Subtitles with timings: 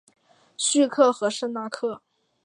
[0.57, 2.01] 叙克和圣纳克。